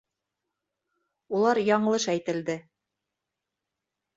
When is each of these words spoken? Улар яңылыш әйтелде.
Улар 1.39 1.61
яңылыш 1.67 2.09
әйтелде. 2.15 2.57